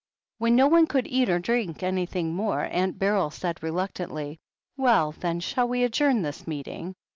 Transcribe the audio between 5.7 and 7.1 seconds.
adjourn this meeting?"